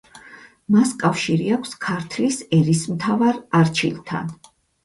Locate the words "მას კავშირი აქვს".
0.75-1.77